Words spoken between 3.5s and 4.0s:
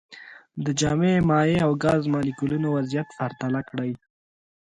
کړئ.